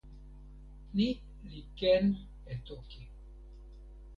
ni 0.95 1.09
li 1.49 1.61
ken 1.79 2.05
e 2.51 2.53
toki. 2.67 3.03